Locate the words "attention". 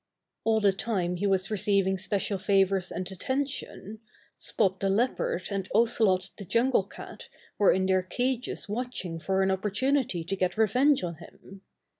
3.11-3.99